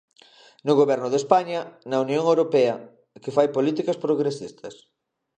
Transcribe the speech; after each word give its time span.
No 0.67 0.73
Goberno 0.79 1.07
de 1.11 1.17
España, 1.23 1.59
na 1.89 2.01
Unión 2.05 2.23
Europea, 2.33 2.75
que 3.23 3.35
fai 3.35 3.47
políticas 3.57 3.97
progresistas. 4.05 4.75